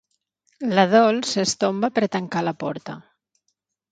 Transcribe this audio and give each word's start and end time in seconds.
La 0.79 0.85
Dols 0.93 1.33
es 1.43 1.53
tomba 1.65 1.91
per 1.99 2.09
tancar 2.17 2.43
la 2.47 2.53
porta. 2.65 2.95